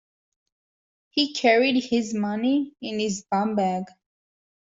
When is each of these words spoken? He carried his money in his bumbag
He 1.11 1.31
carried 1.35 1.79
his 1.83 2.15
money 2.15 2.73
in 2.81 2.97
his 2.97 3.23
bumbag 3.31 3.83